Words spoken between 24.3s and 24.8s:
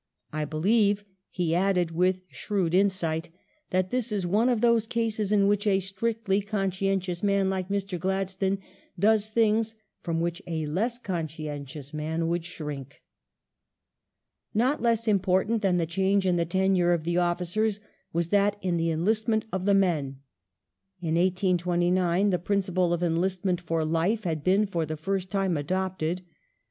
been